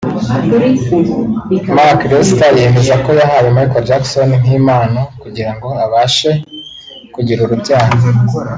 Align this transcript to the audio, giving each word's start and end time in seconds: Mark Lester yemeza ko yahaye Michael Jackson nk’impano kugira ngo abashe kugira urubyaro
Mark 1.75 1.99
Lester 2.11 2.51
yemeza 2.61 2.95
ko 3.03 3.09
yahaye 3.19 3.47
Michael 3.55 3.85
Jackson 3.89 4.29
nk’impano 4.41 4.99
kugira 5.21 5.51
ngo 5.55 5.67
abashe 5.85 6.31
kugira 7.13 7.39
urubyaro 7.43 7.95